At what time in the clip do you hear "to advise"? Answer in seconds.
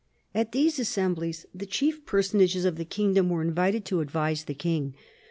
3.85-4.45